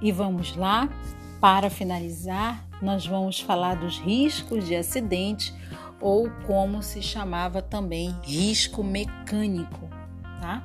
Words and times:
E 0.00 0.12
vamos 0.12 0.54
lá, 0.56 0.88
para 1.40 1.70
finalizar, 1.70 2.66
nós 2.82 3.06
vamos 3.06 3.40
falar 3.40 3.76
dos 3.76 3.98
riscos 3.98 4.66
de 4.66 4.74
acidente 4.74 5.54
ou 6.00 6.30
como 6.46 6.82
se 6.82 7.00
chamava 7.00 7.62
também 7.62 8.14
risco 8.22 8.84
mecânico, 8.84 9.88
tá? 10.40 10.62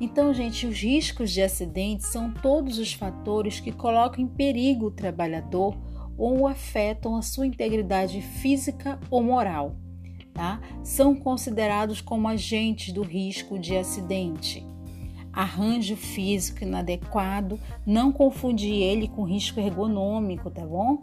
Então, 0.00 0.32
gente, 0.32 0.66
os 0.66 0.80
riscos 0.80 1.30
de 1.30 1.42
acidente 1.42 2.04
são 2.06 2.30
todos 2.30 2.78
os 2.78 2.92
fatores 2.92 3.60
que 3.60 3.72
colocam 3.72 4.24
em 4.24 4.28
perigo 4.28 4.86
o 4.86 4.90
trabalhador 4.90 5.76
ou 6.16 6.46
afetam 6.46 7.16
a 7.16 7.22
sua 7.22 7.46
integridade 7.46 8.20
física 8.20 8.98
ou 9.10 9.22
moral, 9.22 9.76
tá? 10.32 10.60
São 10.82 11.14
considerados 11.14 12.00
como 12.00 12.28
agentes 12.28 12.92
do 12.92 13.02
risco 13.02 13.58
de 13.58 13.76
acidente 13.76 14.66
arranjo 15.32 15.96
físico 15.96 16.62
inadequado, 16.62 17.58
não 17.86 18.12
confundir 18.12 18.74
ele 18.74 19.08
com 19.08 19.22
risco 19.22 19.60
ergonômico, 19.60 20.50
tá 20.50 20.64
bom? 20.64 20.98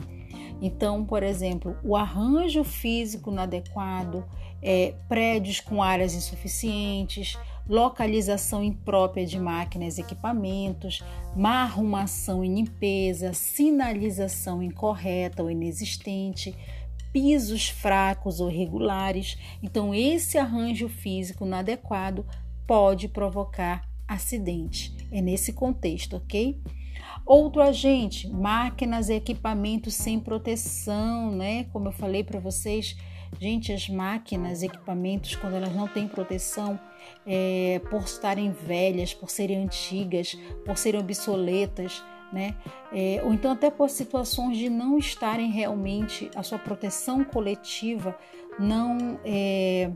Então, 0.61 1.05
por 1.05 1.23
exemplo, 1.23 1.77
o 1.83 1.95
arranjo 1.95 2.63
físico 2.63 3.31
inadequado, 3.31 4.25
é, 4.61 4.95
prédios 5.07 5.59
com 5.59 5.83
áreas 5.83 6.13
insuficientes, 6.15 7.37
localização 7.69 8.63
imprópria 8.63 9.25
de 9.25 9.39
máquinas 9.39 9.97
e 9.97 10.01
equipamentos, 10.01 11.03
má 11.35 11.63
arrumação 11.63 12.43
e 12.43 12.47
limpeza, 12.47 13.33
sinalização 13.33 14.63
incorreta 14.63 15.43
ou 15.43 15.51
inexistente, 15.51 16.55
pisos 17.11 17.69
fracos 17.69 18.39
ou 18.39 18.49
irregulares. 18.49 19.37
Então, 19.61 19.93
esse 19.93 20.37
arranjo 20.37 20.89
físico 20.89 21.45
inadequado 21.45 22.25
pode 22.65 23.07
provocar 23.07 23.87
acidente. 24.07 24.95
É 25.11 25.21
nesse 25.21 25.53
contexto, 25.53 26.17
ok? 26.17 26.59
Outro 27.25 27.61
agente, 27.61 28.29
máquinas 28.29 29.09
e 29.09 29.13
equipamentos 29.15 29.93
sem 29.95 30.19
proteção, 30.19 31.31
né? 31.31 31.65
Como 31.73 31.89
eu 31.89 31.91
falei 31.91 32.23
para 32.23 32.39
vocês, 32.39 32.95
gente, 33.39 33.71
as 33.73 33.89
máquinas 33.89 34.63
equipamentos, 34.63 35.35
quando 35.35 35.55
elas 35.55 35.75
não 35.75 35.87
têm 35.87 36.07
proteção, 36.07 36.79
é, 37.25 37.81
por 37.89 38.03
estarem 38.03 38.51
velhas, 38.51 39.13
por 39.13 39.29
serem 39.29 39.63
antigas, 39.63 40.37
por 40.65 40.77
serem 40.77 41.01
obsoletas, 41.01 42.01
né? 42.31 42.55
É, 42.91 43.21
ou 43.23 43.33
então 43.33 43.51
até 43.51 43.69
por 43.69 43.89
situações 43.89 44.57
de 44.57 44.69
não 44.69 44.97
estarem 44.97 45.51
realmente 45.51 46.29
a 46.35 46.43
sua 46.43 46.59
proteção 46.59 47.23
coletiva 47.23 48.17
não 48.59 49.19
é, 49.23 49.91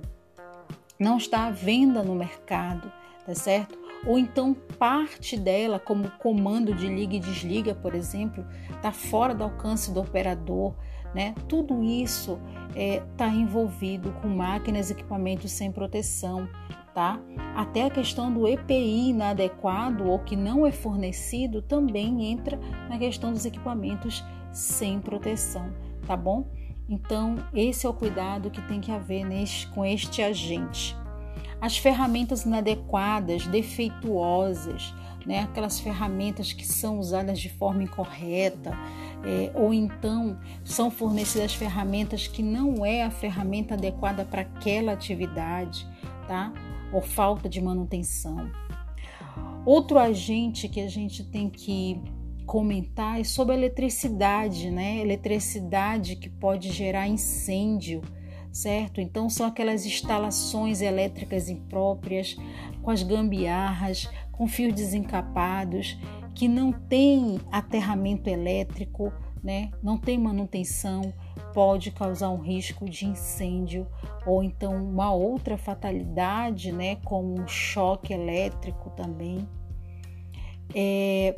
não 1.00 1.18
está 1.18 1.48
à 1.48 1.52
venda 1.52 2.04
no 2.04 2.16
mercado, 2.16 2.92
tá 3.26 3.34
certo? 3.34 3.81
Ou 4.06 4.18
então 4.18 4.54
parte 4.78 5.38
dela, 5.38 5.80
como 5.80 6.10
comando 6.12 6.74
de 6.74 6.88
liga 6.88 7.16
e 7.16 7.20
desliga, 7.20 7.76
por 7.76 7.94
exemplo, 7.94 8.46
está 8.76 8.92
fora 8.92 9.34
do 9.34 9.44
alcance 9.44 9.92
do 9.92 10.00
operador. 10.00 10.74
Né? 11.14 11.36
Tudo 11.48 11.84
isso 11.84 12.40
está 12.70 12.80
é, 12.80 13.04
tá 13.18 13.28
envolvido 13.28 14.12
com 14.22 14.28
máquinas 14.28 14.90
e 14.90 14.94
equipamentos 14.94 15.52
sem 15.52 15.72
proteção. 15.72 16.48
Tá? 16.94 17.20
Até 17.56 17.86
a 17.86 17.90
questão 17.90 18.34
do 18.34 18.48
EPI 18.48 19.10
inadequado 19.10 20.10
ou 20.10 20.20
que 20.20 20.36
não 20.36 20.66
é 20.66 20.72
fornecido 20.72 21.62
também 21.62 22.32
entra 22.32 22.60
na 22.90 22.98
questão 22.98 23.32
dos 23.32 23.46
equipamentos 23.46 24.24
sem 24.52 25.00
proteção, 25.00 25.72
tá 26.06 26.18
bom? 26.18 26.52
Então, 26.90 27.38
esse 27.54 27.86
é 27.86 27.90
o 27.90 27.94
cuidado 27.94 28.52
que 28.52 28.62
tem 28.64 28.82
que 28.82 28.92
haver 28.92 29.24
neste, 29.24 29.68
com 29.68 29.86
este 29.86 30.22
agente 30.22 31.01
as 31.62 31.78
ferramentas 31.78 32.44
inadequadas, 32.44 33.46
defeituosas, 33.46 34.94
né? 35.26 35.42
aquelas 35.42 35.80
ferramentas 35.80 36.52
que 36.52 36.66
são 36.66 37.00
usadas 37.00 37.40
de 37.40 37.50
forma 37.50 37.84
incorreta, 37.84 38.72
é, 39.24 39.52
ou 39.54 39.72
então 39.72 40.40
são 40.64 40.90
fornecidas 40.90 41.54
ferramentas 41.54 42.26
que 42.26 42.42
não 42.42 42.84
é 42.84 43.04
a 43.04 43.12
ferramenta 43.12 43.76
adequada 43.76 44.26
para 44.26 44.42
aquela 44.42 44.94
atividade, 44.94 45.88
tá? 46.28 46.52
ou 46.92 47.02
falta 47.02 47.48
de 47.48 47.62
manutenção. 47.62 48.50
Outro 49.64 50.00
agente 50.00 50.68
que 50.68 50.82
a 50.82 50.90
gente 50.90 51.24
tem 51.24 51.48
que 51.48 52.02
comentar 52.46 53.22
é 53.22 53.24
sobre 53.24 53.54
a 53.54 53.58
eletricidade, 53.58 54.72
né? 54.72 54.98
Eletricidade 54.98 56.16
que 56.16 56.30
pode 56.30 56.72
gerar 56.72 57.08
incêndio 57.08 58.02
certo? 58.52 59.00
Então 59.00 59.30
são 59.30 59.46
aquelas 59.46 59.86
instalações 59.86 60.82
elétricas 60.82 61.50
impróprias, 61.50 62.36
com 62.82 62.92
as 62.92 63.04
gambiarras, 63.04 64.10
com 64.32 64.48
fios 64.48 64.74
desencapados, 64.74 65.98
que 66.34 66.48
não 66.48 66.72
tem 66.72 67.40
aterramento 67.52 68.30
elétrico, 68.30 69.14
né? 69.44 69.72
Não 69.82 69.98
tem 69.98 70.18
manutenção, 70.18 71.14
pode 71.54 71.92
causar 71.92 72.30
um 72.30 72.40
risco 72.40 72.90
de 72.90 73.06
incêndio 73.06 73.88
ou 74.26 74.44
então 74.44 74.76
uma 74.76 75.12
outra 75.12 75.58
fatalidade, 75.58 76.72
né? 76.72 76.96
Como 76.98 77.40
um 77.40 77.48
choque 77.48 78.14
elétrico 78.14 78.90
também. 78.92 79.48
É, 80.74 81.36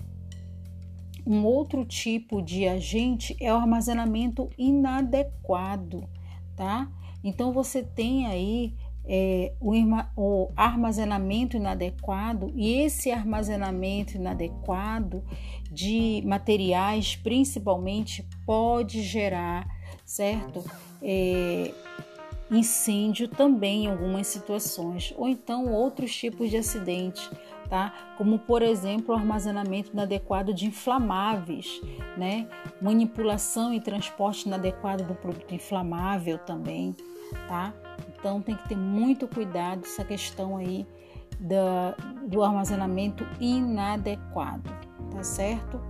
um 1.26 1.46
outro 1.46 1.86
tipo 1.86 2.42
de 2.42 2.68
agente 2.68 3.36
é 3.40 3.52
o 3.54 3.58
armazenamento 3.58 4.50
inadequado, 4.58 6.08
tá? 6.56 6.92
Então 7.24 7.52
você 7.54 7.84
tem 7.84 8.28
aí 8.28 8.74
é, 9.06 9.54
o, 9.60 9.74
o 10.16 10.52
armazenamento 10.56 11.58
inadequado 11.58 12.52
e 12.56 12.74
esse 12.82 13.12
armazenamento 13.12 14.16
inadequado 14.16 15.24
de 15.72 16.22
materiais, 16.26 17.16
principalmente, 17.16 18.28
pode 18.46 19.02
gerar, 19.02 19.68
certo? 20.06 20.64
É, 21.02 21.74
incêndio 22.52 23.28
também 23.28 23.86
em 23.86 23.88
algumas 23.88 24.28
situações, 24.28 25.14
ou 25.18 25.28
então 25.28 25.74
outros 25.74 26.16
tipos 26.16 26.50
de 26.50 26.58
acidente, 26.58 27.30
tá? 27.74 27.92
Como 28.20 28.38
por 28.38 28.62
exemplo 28.62 29.16
o 29.16 29.18
armazenamento 29.18 29.90
inadequado 29.92 30.54
de 30.54 30.68
inflamáveis, 30.68 31.82
né? 32.16 32.48
Manipulação 32.80 33.74
e 33.74 33.82
transporte 33.82 34.46
inadequado 34.46 35.04
do 35.04 35.16
produto 35.16 35.56
inflamável 35.56 36.38
também 36.38 36.96
tá? 37.48 37.74
Então 38.18 38.42
tem 38.42 38.56
que 38.56 38.70
ter 38.70 38.78
muito 38.78 39.28
cuidado 39.28 39.82
essa 39.86 40.04
questão 40.04 40.58
aí 40.58 40.86
da, 41.40 41.96
do 42.28 42.44
armazenamento 42.44 43.26
inadequado, 43.40 44.70
tá 45.12 45.24
certo? 45.24 45.82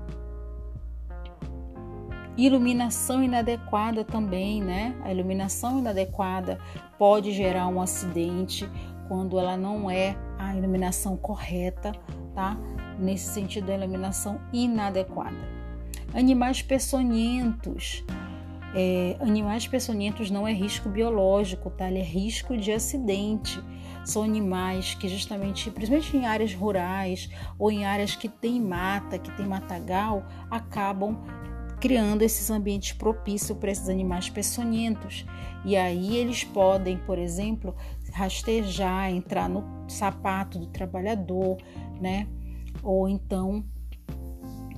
Iluminação 2.35 3.23
inadequada 3.23 4.03
também, 4.03 4.61
né? 4.61 4.95
A 5.03 5.11
iluminação 5.11 5.79
inadequada 5.79 6.57
pode 6.97 7.31
gerar 7.31 7.67
um 7.67 7.79
acidente 7.79 8.67
quando 9.07 9.37
ela 9.37 9.55
não 9.55 9.91
é 9.91 10.15
a 10.37 10.55
iluminação 10.55 11.17
correta, 11.17 11.91
tá? 12.33 12.57
Nesse 12.99 13.33
sentido, 13.33 13.71
a 13.71 13.75
iluminação 13.75 14.39
inadequada. 14.51 15.53
Animais 16.13 16.61
peçonhentos, 16.61 18.03
é, 18.75 19.15
animais 19.19 19.67
peçonhentos 19.67 20.31
não 20.31 20.47
é 20.47 20.53
risco 20.53 20.89
biológico, 20.89 21.69
tá? 21.69 21.87
Ele 21.87 21.99
é 21.99 22.03
risco 22.03 22.57
de 22.57 22.71
acidente. 22.71 23.63
São 24.03 24.23
animais 24.23 24.95
que 24.95 25.07
justamente, 25.07 25.69
principalmente 25.69 26.17
em 26.17 26.25
áreas 26.25 26.53
rurais 26.53 27.29
ou 27.57 27.71
em 27.71 27.85
áreas 27.85 28.15
que 28.15 28.27
tem 28.27 28.59
mata, 28.59 29.17
que 29.17 29.31
tem 29.37 29.45
matagal, 29.45 30.25
acabam 30.49 31.17
criando 31.79 32.21
esses 32.21 32.49
ambientes 32.49 32.93
propícios 32.93 33.57
para 33.57 33.71
esses 33.71 33.89
animais 33.89 34.29
peçonhentos. 34.29 35.25
E 35.65 35.77
aí 35.77 36.17
eles 36.17 36.43
podem, 36.43 36.97
por 36.97 37.19
exemplo, 37.19 37.75
rastejar, 38.13 39.09
entrar 39.09 39.49
no 39.49 39.63
sapato 39.89 40.59
do 40.59 40.67
trabalhador, 40.67 41.57
né? 41.99 42.27
Ou 42.81 43.09
então 43.09 43.65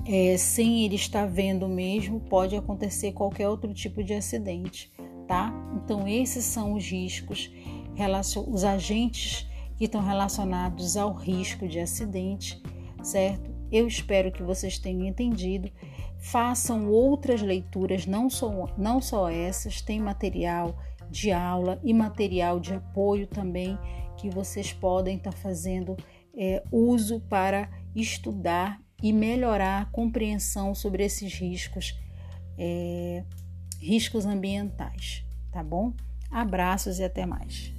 é, 0.06 0.36
sem 0.36 0.84
ele 0.84 0.94
estar 0.94 1.26
vendo 1.26 1.68
mesmo, 1.68 2.20
pode 2.20 2.54
acontecer 2.54 3.12
qualquer 3.12 3.48
outro 3.48 3.74
tipo 3.74 4.04
de 4.04 4.14
acidente, 4.14 4.92
tá? 5.26 5.52
Então, 5.74 6.06
esses 6.06 6.44
são 6.44 6.74
os 6.74 6.88
riscos, 6.88 7.50
os 8.46 8.64
agentes 8.64 9.48
que 9.76 9.86
estão 9.86 10.00
relacionados 10.00 10.96
ao 10.96 11.12
risco 11.12 11.66
de 11.66 11.80
acidente, 11.80 12.62
certo? 13.02 13.50
Eu 13.70 13.88
espero 13.88 14.30
que 14.30 14.44
vocês 14.44 14.78
tenham 14.78 15.04
entendido. 15.04 15.70
Façam 16.18 16.88
outras 16.88 17.42
leituras, 17.42 18.06
não 18.06 18.30
só, 18.30 18.68
não 18.78 19.02
só 19.02 19.28
essas, 19.28 19.80
tem 19.80 20.00
material 20.00 20.78
de 21.10 21.30
aula 21.30 21.80
e 21.82 21.92
material 21.92 22.58
de 22.60 22.74
apoio 22.74 23.26
também 23.26 23.78
que 24.16 24.30
vocês 24.30 24.72
podem 24.72 25.16
estar 25.16 25.32
fazendo 25.32 25.96
é, 26.36 26.62
uso 26.70 27.20
para 27.20 27.70
estudar 27.94 28.80
e 29.02 29.12
melhorar 29.12 29.82
a 29.82 29.84
compreensão 29.86 30.74
sobre 30.74 31.04
esses 31.04 31.34
riscos, 31.34 31.98
é, 32.58 33.24
riscos 33.80 34.24
ambientais, 34.24 35.24
tá 35.52 35.62
bom? 35.62 35.92
Abraços 36.30 36.98
e 36.98 37.04
até 37.04 37.26
mais. 37.26 37.75